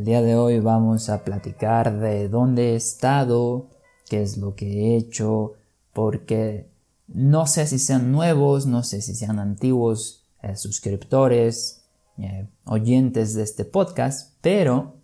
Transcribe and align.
El 0.00 0.06
día 0.06 0.22
de 0.22 0.34
hoy 0.34 0.60
vamos 0.60 1.10
a 1.10 1.24
platicar 1.24 2.00
de 2.00 2.30
dónde 2.30 2.72
he 2.72 2.74
estado, 2.74 3.68
qué 4.08 4.22
es 4.22 4.38
lo 4.38 4.54
que 4.54 4.64
he 4.66 4.96
hecho, 4.96 5.56
porque 5.92 6.70
no 7.06 7.46
sé 7.46 7.66
si 7.66 7.78
sean 7.78 8.10
nuevos, 8.10 8.64
no 8.64 8.82
sé 8.82 9.02
si 9.02 9.14
sean 9.14 9.38
antiguos 9.38 10.26
eh, 10.40 10.56
suscriptores, 10.56 11.84
eh, 12.16 12.48
oyentes 12.64 13.34
de 13.34 13.42
este 13.42 13.66
podcast, 13.66 14.38
pero 14.40 14.96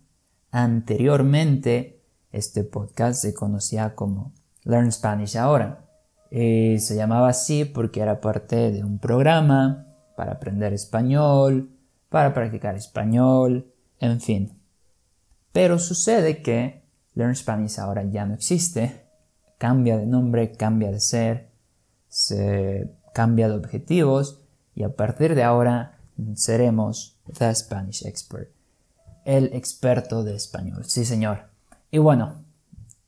anteriormente 0.50 2.00
este 2.32 2.64
podcast 2.64 3.20
se 3.20 3.34
conocía 3.34 3.94
como 3.94 4.32
Learn 4.64 4.90
Spanish 4.90 5.36
ahora. 5.36 5.84
Y 6.30 6.78
se 6.78 6.96
llamaba 6.96 7.28
así 7.28 7.66
porque 7.66 8.00
era 8.00 8.22
parte 8.22 8.72
de 8.72 8.82
un 8.82 8.98
programa 8.98 9.88
para 10.16 10.32
aprender 10.32 10.72
español, 10.72 11.68
para 12.08 12.32
practicar 12.32 12.76
español, 12.76 13.70
en 14.00 14.22
fin. 14.22 14.55
Pero 15.56 15.78
sucede 15.78 16.42
que 16.42 16.82
Learn 17.14 17.34
Spanish 17.34 17.78
ahora 17.78 18.04
ya 18.04 18.26
no 18.26 18.34
existe, 18.34 19.06
cambia 19.56 19.96
de 19.96 20.04
nombre, 20.04 20.52
cambia 20.52 20.90
de 20.90 21.00
ser, 21.00 21.48
se 22.10 22.90
cambia 23.14 23.48
de 23.48 23.54
objetivos 23.54 24.42
y 24.74 24.82
a 24.82 24.94
partir 24.94 25.34
de 25.34 25.44
ahora 25.44 25.98
seremos 26.34 27.16
The 27.38 27.54
Spanish 27.54 28.04
Expert, 28.04 28.50
el 29.24 29.46
experto 29.54 30.24
de 30.24 30.36
español. 30.36 30.84
Sí, 30.84 31.06
señor. 31.06 31.44
Y 31.90 31.96
bueno, 31.96 32.44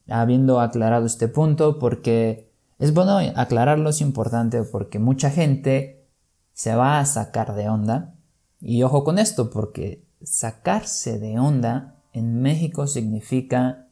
habiendo 0.08 0.62
aclarado 0.62 1.04
este 1.04 1.28
punto, 1.28 1.78
porque 1.78 2.50
es 2.78 2.94
bueno 2.94 3.18
aclararlo, 3.36 3.90
es 3.90 4.00
importante 4.00 4.62
porque 4.62 4.98
mucha 4.98 5.28
gente 5.28 6.08
se 6.54 6.74
va 6.74 6.98
a 6.98 7.04
sacar 7.04 7.54
de 7.54 7.68
onda. 7.68 8.14
Y 8.58 8.84
ojo 8.84 9.04
con 9.04 9.18
esto, 9.18 9.50
porque 9.50 10.02
sacarse 10.22 11.18
de 11.18 11.38
onda 11.38 11.96
en 12.12 12.40
México 12.40 12.86
significa 12.86 13.86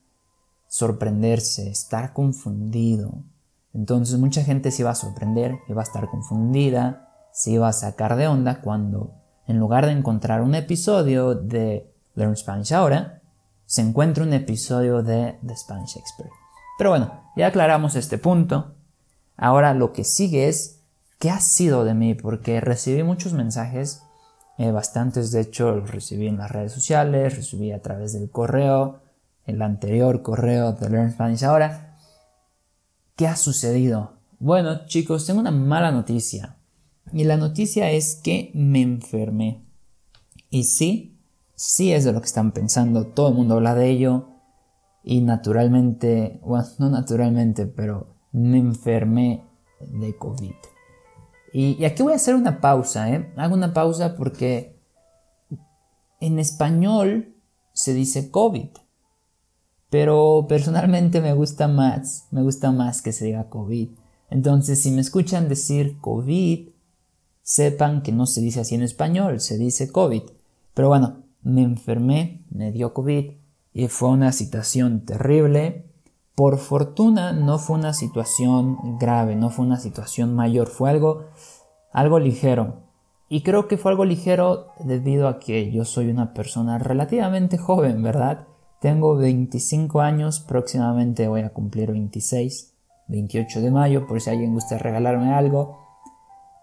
sorprenderse, 0.69 1.71
estar 1.71 2.13
confundido. 2.13 3.23
Entonces 3.73 4.19
mucha 4.19 4.43
gente 4.43 4.71
se 4.71 4.85
va 4.85 4.91
a 4.91 4.95
sorprender, 4.95 5.59
y 5.69 5.73
va 5.73 5.83
a 5.83 5.85
estar 5.85 6.09
confundida, 6.09 7.13
se 7.33 7.59
va 7.59 7.69
a 7.69 7.73
sacar 7.73 8.17
de 8.17 8.29
onda 8.29 8.61
cuando 8.61 9.15
en 9.47 9.59
lugar 9.59 9.87
de 9.87 9.93
encontrar 9.93 10.43
un 10.43 10.55
episodio 10.55 11.35
de 11.35 11.93
Learn 12.15 12.37
Spanish 12.37 12.73
ahora, 12.73 13.23
se 13.65 13.83
encuentra 13.83 14.25
un 14.25 14.33
episodio 14.33 15.03
de 15.03 15.39
The 15.47 15.57
Spanish 15.57 15.97
Expert. 15.97 16.31
Pero 16.79 16.91
bueno, 16.91 17.21
ya 17.37 17.49
aclaramos 17.49 17.95
este 17.97 18.19
punto. 18.19 18.75
Ahora 19.37 19.75
lo 19.75 19.93
que 19.93 20.05
sigue 20.05 20.49
es 20.49 20.81
qué 21.19 21.31
ha 21.31 21.41
sido 21.41 21.85
de 21.85 21.95
mí, 21.95 22.15
porque 22.15 22.61
recibí 22.61 23.03
muchos 23.03 23.33
mensajes, 23.33 24.03
eh, 24.59 24.71
bastantes 24.71 25.31
de 25.31 25.41
hecho 25.41 25.73
los 25.77 25.91
recibí 25.91 26.27
en 26.27 26.39
las 26.39 26.51
redes 26.51 26.73
sociales, 26.73 27.37
recibí 27.37 27.73
a 27.73 27.83
través 27.83 28.13
del 28.13 28.31
correo, 28.31 29.01
el 29.45 29.63
anterior 29.63 30.23
correo 30.23 30.73
de 30.73 30.91
Learn 30.91 31.13
Spanish 31.13 31.45
ahora. 31.45 31.97
¿Qué 33.17 33.27
ha 33.27 33.37
sucedido? 33.37 34.15
Bueno 34.39 34.87
chicos, 34.87 35.27
tengo 35.27 35.41
una 35.41 35.51
mala 35.51 35.93
noticia. 35.93 36.57
Y 37.13 37.25
la 37.25 37.37
noticia 37.37 37.91
es 37.91 38.17
que 38.17 38.51
me 38.55 38.83
enfermé. 38.83 39.65
Y 40.51 40.65
sí, 40.65 41.19
sí 41.55 41.93
es 41.93 42.05
de 42.05 42.13
lo 42.13 42.21
que 42.21 42.27
están 42.27 42.53
pensando, 42.53 43.07
todo 43.07 43.29
el 43.29 43.35
mundo 43.35 43.55
habla 43.55 43.75
de 43.75 43.91
ello 43.91 44.29
y 45.03 45.21
naturalmente, 45.21 46.41
bueno, 46.43 46.67
no 46.79 46.91
naturalmente, 46.91 47.67
pero 47.67 48.17
me 48.33 48.59
enfermé 48.59 49.45
de 49.81 50.17
COVID. 50.17 50.55
Y, 51.59 51.87
aquí 51.87 52.03
voy 52.03 52.13
a 52.13 52.17
hacer 52.17 52.35
una 52.35 52.61
pausa, 52.61 53.11
¿eh? 53.11 53.33
Hago 53.39 53.55
una 53.55 53.73
pausa 53.73 54.15
porque 54.15 54.79
en 56.21 56.39
español 56.39 57.35
se 57.73 57.95
dice 57.95 58.31
COVID, 58.31 58.69
pero 59.89 60.45
personalmente 60.51 61.23
me 61.23 61.33
gusta 61.33 61.67
más, 61.67 62.29
me 62.31 62.43
gusta 62.43 62.73
más 62.73 63.01
que 63.01 63.13
se 63.13 63.25
diga 63.25 63.49
COVID. 63.49 63.89
Entonces, 64.29 64.83
si 64.83 64.91
me 64.91 65.01
escuchan 65.01 65.49
decir 65.49 65.97
COVID, 66.03 66.69
sepan 67.41 68.03
que 68.03 68.13
no 68.13 68.27
se 68.27 68.43
dice 68.43 68.61
así 68.61 68.75
en 68.75 68.83
español, 68.83 69.41
se 69.41 69.57
dice 69.57 69.91
COVID. 69.91 70.25
Pero 70.75 70.89
bueno, 70.89 71.23
me 71.43 71.63
enfermé, 71.63 72.45
me 72.51 72.71
dio 72.71 72.93
COVID 72.93 73.31
y 73.73 73.89
fue 73.89 74.11
una 74.11 74.33
situación 74.33 75.07
terrible. 75.07 75.87
Por 76.37 76.59
fortuna 76.59 77.33
no 77.33 77.59
fue 77.59 77.79
una 77.79 77.95
situación 77.95 78.99
grave, 78.99 79.37
no 79.37 79.49
fue 79.49 79.65
una 79.65 79.81
situación 79.81 80.35
mayor, 80.35 80.69
fue 80.69 80.91
algo, 80.91 81.25
algo 81.95 82.19
ligero. 82.19 82.83
Y 83.31 83.41
creo 83.41 83.69
que 83.69 83.79
fue 83.79 83.91
algo 83.91 84.05
ligero 84.05 84.67
debido 84.79 85.29
a 85.29 85.39
que 85.39 85.73
yo 85.73 85.87
soy 85.87 86.11
una 86.11 86.35
persona 86.35 86.79
relativamente 86.79 87.57
joven, 87.57 88.03
¿verdad? 88.03 88.47
Tengo 88.83 89.17
25 89.17 90.03
años, 90.03 90.41
próximamente 90.41 91.27
voy 91.27 91.41
a 91.41 91.55
cumplir 91.55 91.91
26, 91.91 92.75
28 93.09 93.63
de 93.63 93.71
mayo, 93.71 94.07
por 94.07 94.21
si 94.21 94.29
alguien 94.29 94.53
gusta 94.53 94.77
regalarme 94.77 95.33
algo. 95.33 95.79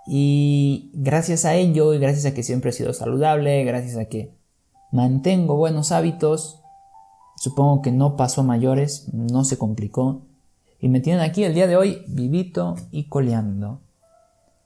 Y 0.06 0.92
gracias 0.94 1.46
a 1.46 1.56
ello 1.56 1.96
y 1.96 2.00
gracias 2.00 2.32
a 2.32 2.36
que 2.36 2.44
siempre 2.44 2.70
he 2.70 2.74
sido 2.74 2.94
saludable, 2.94 3.64
gracias 3.64 3.98
a 3.98 4.06
que 4.06 4.38
mantengo 4.92 5.56
buenos 5.56 5.92
hábitos, 5.92 6.62
supongo 7.44 7.81
que 7.81 7.92
no 7.92 8.16
pasó 8.16 8.40
a 8.40 8.46
mayores, 8.46 9.09
no 9.12 9.44
se 9.44 9.58
complicó, 9.58 10.22
y 10.80 10.88
me 10.88 11.02
tienen 11.02 11.22
aquí 11.22 11.44
el 11.44 11.54
día 11.54 11.68
de 11.68 11.76
hoy 11.76 12.02
vivito 12.08 12.78
y 12.90 13.09
coleando 13.09 13.81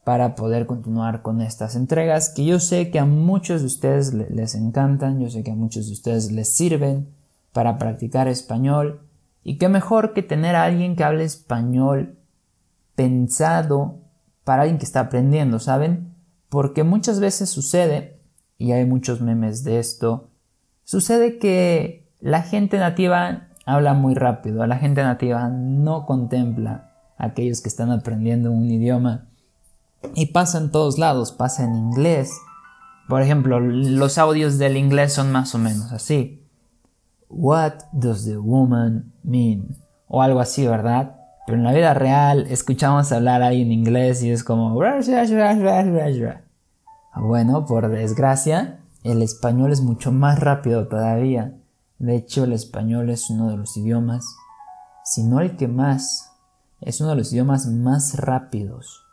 para 0.03 0.35
poder 0.35 0.67
continuar 0.67 1.23
con 1.23 1.41
estas 1.41 1.75
entregas 1.75 2.29
que 2.29 2.45
yo 2.45 2.59
sé 2.59 2.91
que 2.91 2.99
a 2.99 3.05
muchos 3.05 3.61
de 3.61 3.65
ustedes 3.65 4.13
les 4.13 4.53
encantan, 4.53 5.19
yo 5.19 5.27
sé 5.31 5.41
que 5.43 5.49
a 5.49 5.55
muchos 5.55 5.87
de 5.87 5.93
ustedes 5.93 6.31
les 6.31 6.53
sirven 6.53 7.07
para 7.51 7.79
practicar 7.79 8.27
español 8.27 9.01
y 9.43 9.57
qué 9.57 9.69
mejor 9.69 10.13
que 10.13 10.21
tener 10.21 10.55
a 10.55 10.65
alguien 10.65 10.95
que 10.95 11.03
hable 11.03 11.23
español 11.23 12.19
pensado 12.93 14.01
para 14.43 14.61
alguien 14.61 14.77
que 14.77 14.85
está 14.85 14.99
aprendiendo, 14.99 15.57
¿saben? 15.57 16.13
Porque 16.49 16.83
muchas 16.83 17.19
veces 17.19 17.49
sucede 17.49 18.19
y 18.59 18.73
hay 18.73 18.85
muchos 18.85 19.19
memes 19.19 19.63
de 19.63 19.79
esto, 19.79 20.29
sucede 20.83 21.39
que 21.39 22.06
la 22.19 22.41
gente 22.41 22.77
nativa 22.77 23.47
habla 23.65 23.93
muy 23.93 24.15
rápido, 24.15 24.65
la 24.65 24.77
gente 24.77 25.03
nativa 25.03 25.49
no 25.49 26.05
contempla 26.05 26.91
a 27.17 27.25
aquellos 27.27 27.61
que 27.61 27.69
están 27.69 27.91
aprendiendo 27.91 28.51
un 28.51 28.69
idioma 28.69 29.25
y 30.15 30.27
pasa 30.27 30.57
en 30.57 30.71
todos 30.71 30.97
lados, 30.97 31.31
pasa 31.31 31.63
en 31.63 31.75
inglés. 31.75 32.31
Por 33.07 33.21
ejemplo, 33.21 33.59
los 33.59 34.17
audios 34.17 34.57
del 34.57 34.77
inglés 34.77 35.13
son 35.13 35.31
más 35.31 35.53
o 35.55 35.57
menos 35.57 35.91
así. 35.91 36.43
What 37.29 37.73
does 37.91 38.25
the 38.25 38.37
woman 38.37 39.11
mean? 39.23 39.75
O 40.07 40.21
algo 40.21 40.39
así, 40.39 40.65
¿verdad? 40.65 41.15
Pero 41.45 41.57
en 41.57 41.63
la 41.63 41.73
vida 41.73 41.93
real 41.93 42.47
escuchamos 42.49 43.11
hablar 43.11 43.41
ahí 43.41 43.61
en 43.61 43.71
inglés 43.71 44.23
y 44.23 44.31
es 44.31 44.43
como... 44.43 44.73
Bueno, 47.15 47.65
por 47.65 47.89
desgracia, 47.89 48.79
el 49.03 49.21
español 49.21 49.71
es 49.71 49.81
mucho 49.81 50.11
más 50.11 50.39
rápido 50.39 50.87
todavía. 50.87 51.53
De 51.99 52.15
hecho, 52.15 52.43
el 52.43 52.53
español 52.53 53.09
es 53.09 53.29
uno 53.29 53.49
de 53.49 53.57
los 53.57 53.75
idiomas, 53.77 54.25
si 55.03 55.23
no 55.23 55.39
el 55.39 55.55
que 55.55 55.67
más, 55.67 56.31
es 56.81 57.01
uno 57.01 57.11
de 57.11 57.15
los 57.15 57.31
idiomas 57.31 57.65
más 57.67 58.15
rápidos 58.15 59.03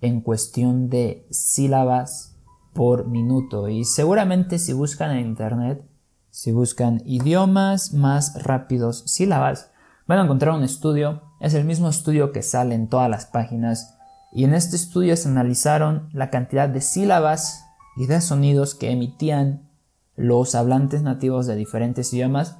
en 0.00 0.20
cuestión 0.20 0.90
de 0.90 1.26
sílabas 1.30 2.36
por 2.74 3.06
minuto. 3.06 3.68
Y 3.68 3.84
seguramente 3.84 4.58
si 4.58 4.72
buscan 4.72 5.12
en 5.12 5.26
internet, 5.26 5.82
si 6.30 6.52
buscan 6.52 7.02
idiomas 7.06 7.94
más 7.94 8.42
rápidos 8.42 9.04
sílabas, 9.06 9.70
van 10.06 10.18
a 10.18 10.24
encontrar 10.24 10.54
un 10.54 10.64
estudio. 10.64 11.22
Es 11.40 11.54
el 11.54 11.64
mismo 11.64 11.88
estudio 11.88 12.32
que 12.32 12.42
sale 12.42 12.74
en 12.74 12.88
todas 12.88 13.08
las 13.08 13.26
páginas 13.26 13.96
y 14.32 14.44
en 14.44 14.52
este 14.52 14.76
estudio 14.76 15.16
se 15.16 15.28
analizaron 15.28 16.10
la 16.12 16.28
cantidad 16.28 16.68
de 16.68 16.80
sílabas 16.80 17.64
y 17.96 18.06
de 18.06 18.20
sonidos 18.20 18.74
que 18.74 18.90
emitían 18.90 19.70
los 20.16 20.54
hablantes 20.54 21.02
nativos 21.02 21.46
de 21.46 21.56
diferentes 21.56 22.12
idiomas. 22.12 22.58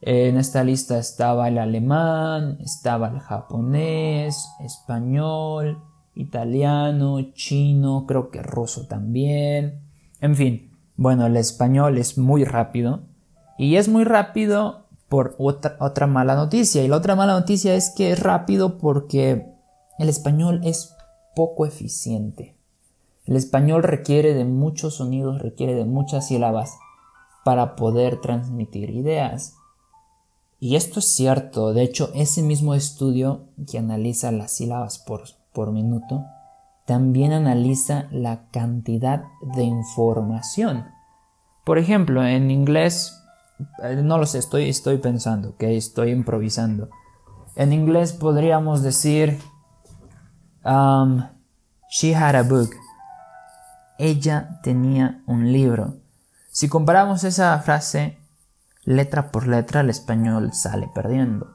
En 0.00 0.36
esta 0.36 0.62
lista 0.64 0.98
estaba 0.98 1.48
el 1.48 1.58
alemán, 1.58 2.58
estaba 2.60 3.08
el 3.08 3.20
japonés, 3.20 4.48
español, 4.60 5.82
italiano, 6.14 7.32
chino, 7.32 8.04
creo 8.06 8.30
que 8.30 8.42
ruso 8.42 8.86
también. 8.86 9.80
En 10.20 10.36
fin, 10.36 10.72
bueno, 10.96 11.26
el 11.26 11.36
español 11.36 11.98
es 11.98 12.18
muy 12.18 12.44
rápido 12.44 13.00
y 13.58 13.76
es 13.76 13.88
muy 13.88 14.04
rápido 14.04 14.86
por 15.08 15.34
otra, 15.38 15.76
otra 15.80 16.06
mala 16.06 16.34
noticia. 16.34 16.82
Y 16.82 16.88
la 16.88 16.96
otra 16.96 17.16
mala 17.16 17.32
noticia 17.32 17.74
es 17.74 17.90
que 17.90 18.12
es 18.12 18.20
rápido 18.20 18.78
porque 18.78 19.46
el 19.98 20.08
español 20.08 20.60
es 20.64 20.94
poco 21.34 21.66
eficiente. 21.66 22.56
El 23.24 23.36
español 23.36 23.82
requiere 23.82 24.34
de 24.34 24.44
muchos 24.44 24.94
sonidos, 24.94 25.42
requiere 25.42 25.74
de 25.74 25.84
muchas 25.84 26.28
sílabas 26.28 26.76
para 27.46 27.76
poder 27.76 28.20
transmitir 28.20 28.90
ideas. 28.90 29.54
Y 30.58 30.74
esto 30.74 30.98
es 30.98 31.04
cierto, 31.14 31.72
de 31.72 31.84
hecho 31.84 32.10
ese 32.12 32.42
mismo 32.42 32.74
estudio 32.74 33.44
que 33.70 33.78
analiza 33.78 34.32
las 34.32 34.56
sílabas 34.56 34.98
por, 34.98 35.22
por 35.52 35.70
minuto, 35.70 36.24
también 36.86 37.30
analiza 37.30 38.08
la 38.10 38.48
cantidad 38.50 39.22
de 39.54 39.62
información. 39.62 40.86
Por 41.64 41.78
ejemplo, 41.78 42.26
en 42.26 42.50
inglés 42.50 43.22
eh, 43.84 44.02
no 44.02 44.18
lo 44.18 44.26
sé, 44.26 44.38
estoy, 44.38 44.68
estoy 44.68 44.98
pensando, 44.98 45.50
¿ok? 45.50 45.62
Estoy 45.62 46.10
improvisando. 46.10 46.90
En 47.54 47.72
inglés 47.72 48.12
podríamos 48.12 48.82
decir, 48.82 49.38
um, 50.64 51.22
she 51.88 52.12
had 52.12 52.34
a 52.34 52.42
book. 52.42 52.70
Ella 54.00 54.58
tenía 54.64 55.22
un 55.28 55.52
libro. 55.52 56.05
Si 56.56 56.70
comparamos 56.70 57.22
esa 57.22 57.58
frase 57.58 58.16
letra 58.86 59.30
por 59.30 59.46
letra, 59.46 59.82
el 59.82 59.90
español 59.90 60.54
sale 60.54 60.88
perdiendo. 60.94 61.54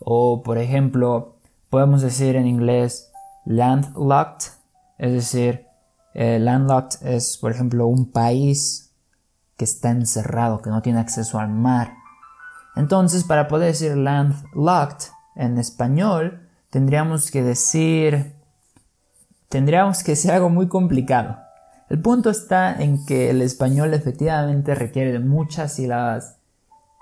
O, 0.00 0.42
por 0.42 0.58
ejemplo, 0.58 1.36
podemos 1.70 2.02
decir 2.02 2.34
en 2.34 2.48
inglés 2.48 3.12
landlocked, 3.44 4.48
es 4.98 5.12
decir, 5.12 5.66
eh, 6.14 6.40
landlocked 6.40 7.06
es, 7.06 7.38
por 7.38 7.52
ejemplo, 7.52 7.86
un 7.86 8.10
país 8.10 8.92
que 9.56 9.66
está 9.66 9.90
encerrado, 9.90 10.62
que 10.62 10.70
no 10.70 10.82
tiene 10.82 10.98
acceso 10.98 11.38
al 11.38 11.50
mar. 11.50 11.94
Entonces, 12.74 13.22
para 13.22 13.46
poder 13.46 13.68
decir 13.68 13.96
landlocked 13.96 15.12
en 15.36 15.58
español, 15.58 16.48
tendríamos 16.70 17.30
que 17.30 17.44
decir, 17.44 18.34
tendríamos 19.48 20.02
que 20.02 20.10
decir 20.10 20.32
algo 20.32 20.50
muy 20.50 20.66
complicado. 20.66 21.44
El 21.90 22.00
punto 22.00 22.30
está 22.30 22.74
en 22.82 23.04
que 23.04 23.30
el 23.30 23.42
español 23.42 23.94
efectivamente 23.94 24.74
requiere 24.74 25.18
muchas 25.18 25.74
sílabas 25.74 26.36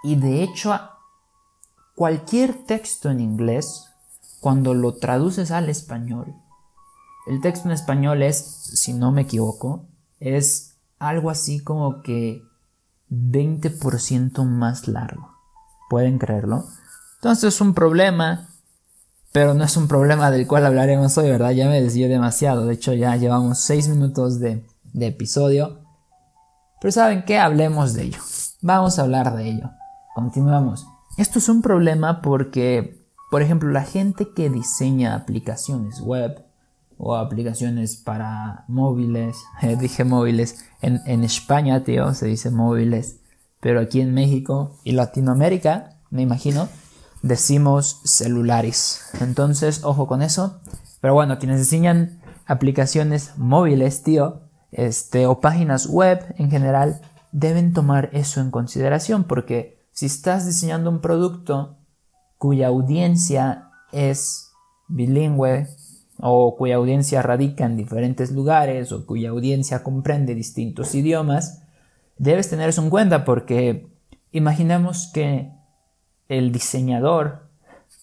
y 0.03 0.17
de 0.17 0.43
hecho 0.43 0.79
cualquier 1.95 2.65
texto 2.65 3.11
en 3.11 3.21
inglés, 3.21 3.89
cuando 4.41 4.75
lo 4.75 4.95
traduces 4.95 5.51
al 5.53 5.69
español, 5.69 6.35
el 7.27 7.41
texto 7.41 7.69
en 7.69 7.73
español 7.73 8.23
es, 8.23 8.37
si 8.37 8.93
no 8.93 9.13
me 9.13 9.23
equivoco, 9.23 9.87
es 10.19 10.75
algo 10.99 11.31
así 11.31 11.61
como 11.61 12.03
que 12.03 12.43
20% 13.11 14.45
más 14.45 14.89
largo. 14.89 15.31
¿Pueden 15.89 16.19
creerlo? 16.19 16.65
Entonces 17.17 17.55
es 17.55 17.61
un 17.61 17.75
problema, 17.75 18.49
pero 19.31 19.55
no 19.55 19.63
es 19.63 19.77
un 19.77 19.87
problema 19.87 20.31
del 20.31 20.47
cual 20.47 20.67
hablaremos 20.67 21.17
hoy, 21.19 21.31
¿verdad? 21.31 21.51
Ya 21.51 21.69
me 21.69 21.81
desvié 21.81 22.09
demasiado. 22.09 22.67
De 22.67 22.75
hecho, 22.75 22.93
ya 22.95 23.15
llevamos 23.17 23.61
6 23.61 23.89
minutos 23.89 24.41
de, 24.41 24.65
de 24.93 25.09
episodio. 25.09 25.81
Pero 26.81 26.93
¿saben 26.93 27.25
qué? 27.25 27.39
Hablemos 27.39 27.95
de 27.95 28.05
ello. 28.05 28.19
Vamos 28.61 28.99
a 28.99 29.03
hablar 29.03 29.37
de 29.37 29.49
ello. 29.49 29.71
Continuamos. 30.15 30.87
Esto 31.17 31.39
es 31.39 31.49
un 31.49 31.63
problema 31.63 32.23
porque, 32.23 33.01
por 33.31 33.43
ejemplo, 33.43 33.71
la 33.71 33.85
gente 33.85 34.29
que 34.35 34.51
diseña 34.51 35.15
aplicaciones 35.15 36.01
web 36.01 36.45
o 36.99 37.17
aplicaciones 37.17 37.97
para 37.97 38.65
móviles, 38.69 39.37
eh, 39.63 39.77
dije 39.77 40.05
móviles, 40.05 40.65
en, 40.81 41.01
en 41.07 41.25
España, 41.25 41.85
tío, 41.85 42.15
se 42.15 42.27
dice 42.27 42.51
móviles, 42.51 43.19
pero 43.61 43.81
aquí 43.81 44.01
en 44.01 44.15
México 44.15 44.79
y 44.85 44.93
Latinoamérica, 44.93 45.97
me 46.11 46.23
imagino, 46.23 46.69
decimos 47.23 48.01
celulares. 48.05 49.03
Entonces, 49.21 49.85
ojo 49.85 50.07
con 50.07 50.23
eso. 50.23 50.61
Pero 51.01 51.15
bueno, 51.15 51.39
quienes 51.39 51.59
diseñan 51.61 52.21
aplicaciones 52.47 53.33
móviles, 53.37 54.03
tío, 54.03 54.43
este, 54.73 55.27
o 55.27 55.41
páginas 55.41 55.87
web 55.87 56.35
en 56.39 56.51
general, 56.51 57.01
deben 57.31 57.73
tomar 57.73 58.11
eso 58.13 58.41
en 58.41 58.51
consideración 58.51 59.25
porque 59.25 59.79
si 59.93 60.07
estás 60.07 60.47
diseñando 60.47 60.91
un 60.91 61.01
producto 61.01 61.77
cuya 62.39 62.69
audiencia 62.69 63.71
es 63.93 64.51
bilingüe 64.89 65.69
o 66.19 66.57
cuya 66.57 66.77
audiencia 66.77 67.23
radica 67.23 67.65
en 67.65 67.77
diferentes 67.77 68.33
lugares 68.33 68.93
o 68.93 69.07
cuya 69.07 69.31
audiencia 69.31 69.83
comprende 69.83 70.35
distintos 70.35 70.95
idiomas, 70.95 71.63
debes 72.19 72.49
tener 72.49 72.69
eso 72.69 72.83
en 72.83 72.91
cuenta 72.91 73.25
porque 73.25 73.89
imaginemos 74.31 75.11
que 75.13 75.53
el 76.29 76.53
diseñador 76.53 77.49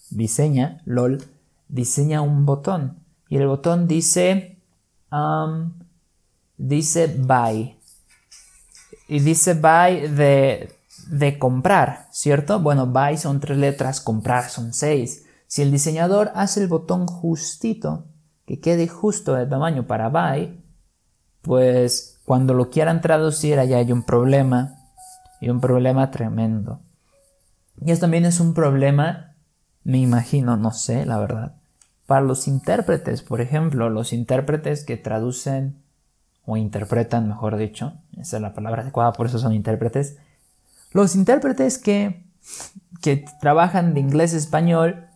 diseña, 0.09 0.81
lol, 0.85 1.23
diseña 1.67 2.21
un 2.21 2.45
botón 2.45 2.99
y 3.27 3.37
el 3.37 3.47
botón 3.47 3.87
dice, 3.87 4.61
um, 5.11 5.73
dice 6.59 7.07
buy 7.07 7.75
y 9.07 9.19
dice 9.19 9.55
buy 9.55 10.07
de 10.07 10.79
de 11.09 11.39
comprar, 11.39 12.07
¿cierto? 12.11 12.59
Bueno, 12.59 12.85
buy 12.87 13.17
son 13.17 13.39
tres 13.39 13.57
letras, 13.57 13.99
comprar 13.99 14.49
son 14.49 14.73
seis. 14.73 15.25
Si 15.47 15.61
el 15.61 15.71
diseñador 15.71 16.31
hace 16.35 16.61
el 16.61 16.67
botón 16.67 17.07
justito, 17.07 18.05
que 18.45 18.59
quede 18.59 18.87
justo 18.87 19.33
de 19.33 19.47
tamaño 19.47 19.87
para 19.87 20.09
buy, 20.09 20.63
pues 21.41 22.19
cuando 22.25 22.53
lo 22.53 22.69
quieran 22.69 23.01
traducir 23.01 23.57
allá 23.57 23.77
hay 23.77 23.91
un 23.91 24.03
problema 24.03 24.75
y 25.41 25.49
un 25.49 25.61
problema 25.61 26.11
tremendo. 26.11 26.81
Y 27.81 27.91
esto 27.91 28.03
también 28.03 28.25
es 28.25 28.39
un 28.39 28.53
problema, 28.53 29.35
me 29.83 29.97
imagino, 29.97 30.57
no 30.57 30.71
sé, 30.71 31.05
la 31.05 31.17
verdad, 31.17 31.55
para 32.05 32.21
los 32.21 32.47
intérpretes, 32.47 33.23
por 33.23 33.41
ejemplo, 33.41 33.89
los 33.89 34.13
intérpretes 34.13 34.83
que 34.83 34.97
traducen 34.97 35.81
o 36.49 36.57
interpretan, 36.57 37.27
mejor 37.27 37.57
dicho, 37.57 37.93
esa 38.17 38.37
es 38.37 38.41
la 38.41 38.53
palabra 38.53 38.81
adecuada, 38.81 39.13
por 39.13 39.27
eso 39.27 39.39
son 39.39 39.53
intérpretes, 39.53 40.17
los 40.91 41.15
intérpretes 41.15 41.77
que, 41.77 42.25
que 43.01 43.25
trabajan 43.39 43.93
de 43.93 43.99
inglés 43.99 44.33
a 44.33 44.37
español, 44.37 45.07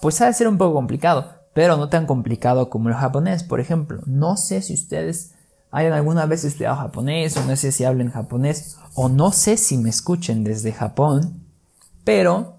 pues 0.00 0.20
ha 0.20 0.26
de 0.26 0.32
ser 0.32 0.48
un 0.48 0.58
poco 0.58 0.74
complicado, 0.74 1.34
pero 1.52 1.76
no 1.76 1.88
tan 1.88 2.06
complicado 2.06 2.70
como 2.70 2.88
el 2.88 2.94
japonés, 2.94 3.44
por 3.44 3.60
ejemplo. 3.60 4.00
No 4.06 4.36
sé 4.36 4.62
si 4.62 4.74
ustedes 4.74 5.34
hayan 5.70 5.92
alguna 5.92 6.26
vez 6.26 6.44
estudiado 6.44 6.76
japonés, 6.76 7.36
o 7.36 7.44
no 7.44 7.56
sé 7.56 7.72
si 7.72 7.84
hablen 7.84 8.10
japonés, 8.10 8.78
o 8.94 9.08
no 9.08 9.32
sé 9.32 9.56
si 9.56 9.76
me 9.76 9.90
escuchen 9.90 10.44
desde 10.44 10.72
Japón, 10.72 11.42
pero 12.04 12.58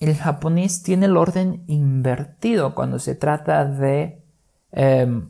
el 0.00 0.16
japonés 0.16 0.82
tiene 0.82 1.06
el 1.06 1.16
orden 1.16 1.62
invertido 1.66 2.74
cuando 2.74 2.98
se 2.98 3.14
trata 3.14 3.64
de 3.66 4.22
em, 4.72 5.28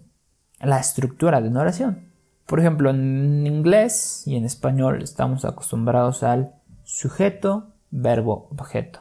la 0.60 0.78
estructura 0.78 1.40
de 1.40 1.48
una 1.48 1.60
oración. 1.60 2.10
Por 2.46 2.60
ejemplo, 2.60 2.90
en 2.90 3.46
inglés 3.46 4.22
y 4.26 4.36
en 4.36 4.44
español 4.44 5.02
estamos 5.02 5.44
acostumbrados 5.44 6.22
al 6.22 6.54
sujeto, 6.84 7.72
verbo, 7.90 8.48
objeto. 8.50 9.00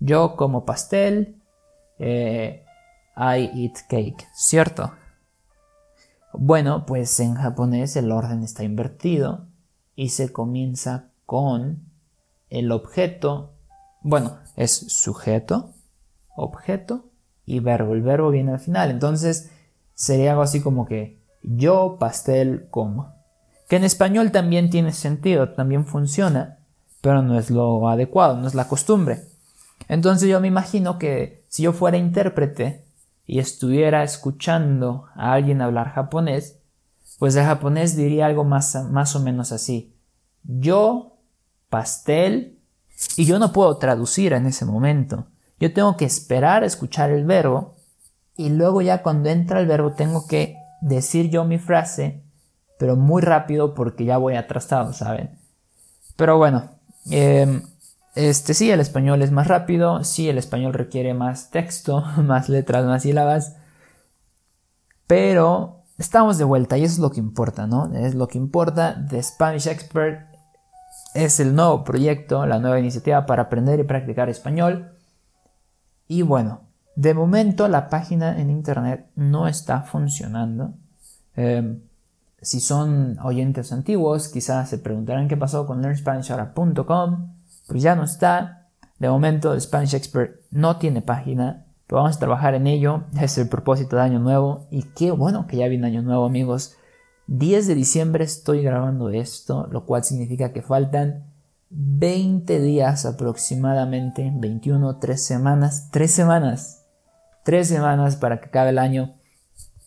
Yo 0.00 0.36
como 0.36 0.64
pastel, 0.64 1.40
eh, 1.98 2.64
I 3.16 3.50
eat 3.64 3.78
cake, 3.88 4.26
¿cierto? 4.34 4.92
Bueno, 6.32 6.86
pues 6.86 7.18
en 7.20 7.34
japonés 7.34 7.96
el 7.96 8.10
orden 8.12 8.42
está 8.42 8.64
invertido 8.64 9.46
y 9.94 10.10
se 10.10 10.32
comienza 10.32 11.10
con 11.26 11.84
el 12.48 12.72
objeto, 12.72 13.52
bueno, 14.02 14.38
es 14.56 14.72
sujeto, 14.72 15.74
objeto 16.36 17.10
y 17.46 17.60
verbo. 17.60 17.92
El 17.92 18.02
verbo 18.02 18.30
viene 18.30 18.52
al 18.52 18.60
final, 18.60 18.90
entonces 18.90 19.50
sería 20.00 20.30
algo 20.30 20.42
así 20.42 20.62
como 20.62 20.86
que 20.86 21.20
yo 21.42 21.98
pastel 22.00 22.68
como. 22.70 23.12
Que 23.68 23.76
en 23.76 23.84
español 23.84 24.32
también 24.32 24.70
tiene 24.70 24.92
sentido, 24.92 25.50
también 25.50 25.84
funciona, 25.84 26.58
pero 27.02 27.20
no 27.20 27.38
es 27.38 27.50
lo 27.50 27.86
adecuado, 27.86 28.38
no 28.38 28.48
es 28.48 28.54
la 28.54 28.66
costumbre. 28.66 29.26
Entonces 29.88 30.26
yo 30.30 30.40
me 30.40 30.48
imagino 30.48 30.98
que 30.98 31.44
si 31.48 31.64
yo 31.64 31.74
fuera 31.74 31.98
intérprete 31.98 32.82
y 33.26 33.40
estuviera 33.40 34.02
escuchando 34.02 35.04
a 35.14 35.34
alguien 35.34 35.60
hablar 35.60 35.90
japonés, 35.90 36.56
pues 37.18 37.36
el 37.36 37.44
japonés 37.44 37.94
diría 37.94 38.24
algo 38.24 38.44
más, 38.44 38.74
más 38.90 39.14
o 39.14 39.20
menos 39.20 39.52
así. 39.52 39.94
Yo, 40.44 41.18
pastel, 41.68 42.58
y 43.18 43.26
yo 43.26 43.38
no 43.38 43.52
puedo 43.52 43.76
traducir 43.76 44.32
en 44.32 44.46
ese 44.46 44.64
momento. 44.64 45.26
Yo 45.58 45.74
tengo 45.74 45.98
que 45.98 46.06
esperar 46.06 46.62
a 46.62 46.66
escuchar 46.66 47.10
el 47.10 47.26
verbo 47.26 47.74
y 48.40 48.48
luego 48.48 48.80
ya 48.80 49.02
cuando 49.02 49.28
entra 49.28 49.60
el 49.60 49.66
verbo 49.66 49.92
tengo 49.92 50.26
que 50.26 50.56
decir 50.80 51.28
yo 51.28 51.44
mi 51.44 51.58
frase, 51.58 52.22
pero 52.78 52.96
muy 52.96 53.20
rápido 53.20 53.74
porque 53.74 54.06
ya 54.06 54.16
voy 54.16 54.34
atrasado, 54.34 54.94
¿saben? 54.94 55.38
Pero 56.16 56.38
bueno, 56.38 56.70
em, 57.10 57.60
este 58.14 58.54
sí, 58.54 58.70
el 58.70 58.80
español 58.80 59.20
es 59.20 59.30
más 59.30 59.46
rápido, 59.46 60.04
sí, 60.04 60.30
el 60.30 60.38
español 60.38 60.72
requiere 60.72 61.12
más 61.12 61.50
texto, 61.50 62.00
más 62.16 62.48
letras, 62.48 62.86
más 62.86 63.02
sílabas, 63.02 63.56
pero 65.06 65.82
estamos 65.98 66.38
de 66.38 66.44
vuelta 66.44 66.78
y 66.78 66.84
eso 66.84 66.94
es 66.94 66.98
lo 67.00 67.10
que 67.10 67.20
importa, 67.20 67.66
¿no? 67.66 67.94
Es 67.94 68.14
lo 68.14 68.26
que 68.26 68.38
importa. 68.38 69.04
The 69.10 69.22
Spanish 69.22 69.66
Expert 69.66 70.34
es 71.12 71.40
el 71.40 71.54
nuevo 71.54 71.84
proyecto, 71.84 72.46
la 72.46 72.58
nueva 72.58 72.80
iniciativa 72.80 73.26
para 73.26 73.42
aprender 73.42 73.80
y 73.80 73.84
practicar 73.84 74.30
español. 74.30 74.96
Y 76.08 76.22
bueno, 76.22 76.69
de 76.96 77.14
momento 77.14 77.68
la 77.68 77.88
página 77.88 78.40
en 78.40 78.50
internet 78.50 79.06
no 79.14 79.48
está 79.48 79.82
funcionando. 79.82 80.74
Em, 81.36 81.80
si 82.42 82.60
son 82.60 83.18
oyentes 83.20 83.72
antiguos, 83.72 84.28
quizás 84.28 84.68
se 84.70 84.78
preguntarán 84.78 85.28
qué 85.28 85.36
pasó 85.36 85.66
con 85.66 85.82
learnspanishahora.com. 85.82 87.34
Pues 87.68 87.82
ya 87.82 87.94
no 87.94 88.04
está. 88.04 88.68
De 88.98 89.08
momento, 89.08 89.54
el 89.54 89.60
Spanish 89.60 89.94
Expert 89.94 90.40
no 90.50 90.76
tiene 90.76 91.02
página, 91.02 91.66
pero 91.86 92.02
vamos 92.02 92.16
a 92.16 92.20
trabajar 92.20 92.54
en 92.54 92.66
ello. 92.66 93.04
Es 93.20 93.38
el 93.38 93.48
propósito 93.48 93.96
de 93.96 94.02
Año 94.02 94.18
Nuevo. 94.18 94.66
Y 94.70 94.82
qué 94.82 95.10
bueno 95.10 95.46
que 95.46 95.58
ya 95.58 95.68
viene 95.68 95.86
Año 95.86 96.02
Nuevo, 96.02 96.24
amigos. 96.24 96.76
10 97.26 97.68
de 97.68 97.74
diciembre 97.76 98.24
estoy 98.24 98.62
grabando 98.62 99.10
esto, 99.10 99.68
lo 99.70 99.86
cual 99.86 100.02
significa 100.02 100.52
que 100.52 100.62
faltan 100.62 101.30
20 101.70 102.60
días 102.60 103.06
aproximadamente, 103.06 104.32
21, 104.34 104.98
3 104.98 105.24
semanas, 105.24 105.88
3 105.92 106.10
semanas, 106.10 106.79
3 107.44 107.66
semanas 107.66 108.16
para 108.16 108.40
que 108.40 108.46
acabe 108.46 108.70
el 108.70 108.78
año. 108.78 109.16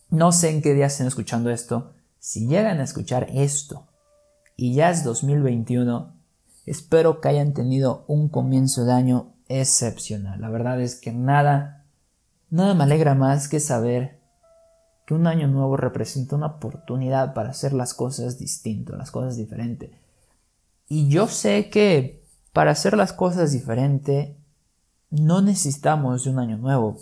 No 0.09 0.31
sé 0.31 0.49
en 0.49 0.61
qué 0.61 0.73
día 0.73 0.87
estén 0.87 1.07
escuchando 1.07 1.49
esto. 1.49 1.93
Si 2.19 2.47
llegan 2.47 2.79
a 2.79 2.83
escuchar 2.83 3.27
esto 3.33 3.87
y 4.55 4.73
ya 4.73 4.89
es 4.89 5.03
2021, 5.03 6.13
espero 6.65 7.19
que 7.19 7.29
hayan 7.29 7.53
tenido 7.53 8.05
un 8.07 8.29
comienzo 8.29 8.85
de 8.85 8.93
año 8.93 9.33
excepcional. 9.47 10.39
La 10.39 10.49
verdad 10.49 10.79
es 10.81 10.95
que 10.95 11.11
nada, 11.11 11.85
nada 12.49 12.73
me 12.73 12.83
alegra 12.83 13.15
más 13.15 13.47
que 13.47 13.59
saber 13.59 14.21
que 15.05 15.13
un 15.13 15.27
año 15.27 15.47
nuevo 15.47 15.75
representa 15.75 16.35
una 16.35 16.47
oportunidad 16.47 17.33
para 17.33 17.49
hacer 17.49 17.73
las 17.73 17.93
cosas 17.93 18.39
distintas, 18.39 18.97
las 18.97 19.11
cosas 19.11 19.35
diferentes. 19.35 19.91
Y 20.87 21.09
yo 21.09 21.27
sé 21.27 21.69
que 21.69 22.23
para 22.53 22.71
hacer 22.71 22.95
las 22.95 23.13
cosas 23.13 23.51
diferente 23.51 24.37
no 25.09 25.41
necesitamos 25.41 26.23
de 26.23 26.29
un 26.29 26.39
año 26.39 26.57
nuevo. 26.57 26.97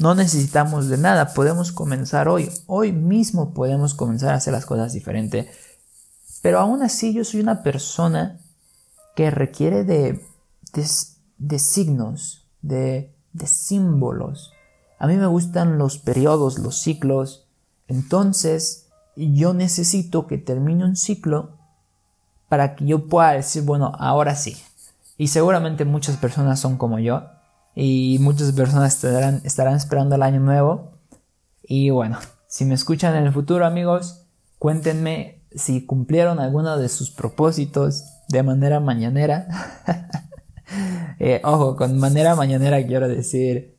No 0.00 0.14
necesitamos 0.14 0.88
de 0.88 0.98
nada. 0.98 1.34
Podemos 1.34 1.70
comenzar 1.70 2.28
hoy. 2.28 2.50
Hoy 2.66 2.92
mismo 2.92 3.54
podemos 3.54 3.94
comenzar 3.94 4.30
a 4.30 4.36
hacer 4.36 4.52
las 4.52 4.66
cosas 4.66 4.92
diferente. 4.92 5.50
Pero 6.42 6.58
aún 6.58 6.82
así 6.82 7.14
yo 7.14 7.24
soy 7.24 7.40
una 7.40 7.62
persona 7.62 8.40
que 9.14 9.30
requiere 9.30 9.84
de, 9.84 10.20
de, 11.38 11.58
signos, 11.58 12.46
de, 12.60 13.14
de 13.32 13.46
símbolos. 13.46 14.52
A 14.98 15.06
mí 15.06 15.16
me 15.16 15.26
gustan 15.26 15.78
los 15.78 15.98
periodos, 15.98 16.58
los 16.58 16.76
ciclos. 16.78 17.46
Entonces 17.86 18.88
yo 19.16 19.54
necesito 19.54 20.26
que 20.26 20.38
termine 20.38 20.84
un 20.84 20.96
ciclo 20.96 21.56
para 22.48 22.74
que 22.74 22.84
yo 22.86 23.06
pueda 23.08 23.32
decir, 23.32 23.62
bueno, 23.62 23.92
ahora 23.98 24.34
sí. 24.34 24.56
Y 25.16 25.28
seguramente 25.28 25.84
muchas 25.84 26.16
personas 26.16 26.58
son 26.58 26.76
como 26.76 26.98
yo. 26.98 27.22
Y 27.74 28.18
muchas 28.20 28.52
personas 28.52 29.02
estarán, 29.44 29.74
esperando 29.74 30.14
el 30.14 30.22
año 30.22 30.40
nuevo. 30.40 30.92
Y 31.62 31.90
bueno, 31.90 32.18
si 32.46 32.64
me 32.64 32.74
escuchan 32.74 33.16
en 33.16 33.24
el 33.24 33.32
futuro 33.32 33.66
amigos, 33.66 34.26
cuéntenme 34.58 35.42
si 35.54 35.84
cumplieron 35.86 36.40
alguno 36.40 36.78
de 36.78 36.88
sus 36.88 37.10
propósitos 37.10 38.04
de 38.28 38.42
manera 38.42 38.80
mañanera. 38.80 39.48
Eh, 41.20 41.40
ojo, 41.44 41.76
con 41.76 41.98
manera 41.98 42.34
mañanera 42.34 42.84
quiero 42.84 43.06
decir 43.06 43.76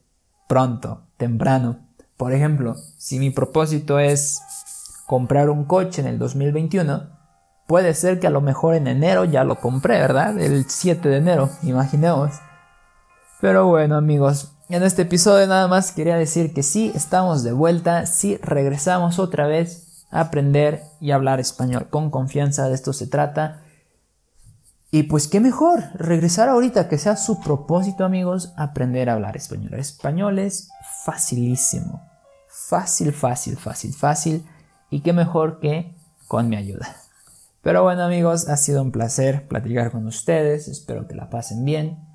pronto, 0.47 1.01
temprano. 1.17 1.79
Por 2.15 2.31
ejemplo, 2.31 2.75
si 2.97 3.19
mi 3.19 3.31
propósito 3.31 3.99
es 3.99 4.39
comprar 5.05 5.49
un 5.49 5.65
coche 5.65 6.01
en 6.01 6.07
el 6.07 6.19
2021, 6.19 7.09
puede 7.67 7.93
ser 7.93 8.19
que 8.19 8.27
a 8.27 8.31
lo 8.31 8.41
mejor 8.41 8.75
en 8.75 8.87
enero 8.87 9.25
ya 9.25 9.43
lo 9.43 9.59
compré, 9.59 9.99
¿verdad? 9.99 10.39
El 10.39 10.65
7 10.69 11.09
de 11.09 11.17
enero, 11.17 11.49
imaginemos. 11.63 12.31
Pero 13.41 13.67
bueno 13.67 13.97
amigos, 13.97 14.53
en 14.69 14.83
este 14.83 15.03
episodio 15.03 15.45
nada 15.45 15.67
más 15.67 15.91
quería 15.91 16.17
decir 16.17 16.53
que 16.53 16.63
sí, 16.63 16.91
estamos 16.95 17.43
de 17.43 17.51
vuelta, 17.51 18.05
sí 18.05 18.37
regresamos 18.37 19.19
otra 19.19 19.45
vez 19.45 20.05
a 20.09 20.21
aprender 20.21 20.83
y 21.01 21.11
hablar 21.11 21.39
español. 21.39 21.87
Con 21.89 22.09
confianza 22.09 22.67
de 22.67 22.75
esto 22.75 22.93
se 22.93 23.07
trata. 23.07 23.61
Y 24.91 25.03
pues 25.03 25.27
qué 25.27 25.41
mejor 25.41 25.83
regresar 25.95 26.47
ahorita 26.47 26.87
que 26.87 26.97
sea 26.97 27.17
su 27.17 27.41
propósito 27.41 28.05
amigos, 28.05 28.53
aprender 28.55 29.09
a 29.09 29.13
hablar 29.13 29.35
español. 29.35 29.73
español 29.73 30.39
es 30.39 30.69
facilísimo. 31.03 32.01
Fácil, 32.47 33.11
fácil, 33.11 33.57
fácil, 33.57 33.93
fácil. 33.93 34.45
Y 34.89 35.01
qué 35.01 35.11
mejor 35.11 35.59
que 35.59 35.93
con 36.27 36.47
mi 36.47 36.55
ayuda. 36.55 36.95
Pero 37.61 37.83
bueno 37.83 38.03
amigos, 38.03 38.47
ha 38.47 38.55
sido 38.55 38.81
un 38.81 38.91
placer 38.91 39.47
platicar 39.47 39.91
con 39.91 40.07
ustedes. 40.07 40.69
Espero 40.69 41.07
que 41.07 41.15
la 41.15 41.29
pasen 41.29 41.65
bien 41.65 42.14